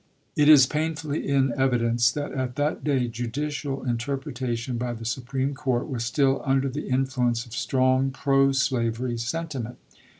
[0.35, 5.87] It is painfully in evidence that at that day judicial interpretation by the Supreme Court
[5.87, 9.77] was still under the influence of strong pro slavery sentiment.